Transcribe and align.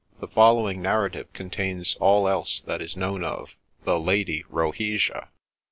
The 0.19 0.27
following 0.27 0.81
narrative 0.81 1.31
contains 1.31 1.95
all 1.99 2.27
else 2.27 2.61
that 2.61 2.81
is 2.81 2.97
known 2.97 3.23
of 3.23 3.55
THE 3.83 3.99
LADY 3.99 4.43
ROHESIA. 4.49 5.29